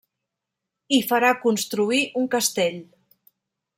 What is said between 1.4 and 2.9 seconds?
construir un castell.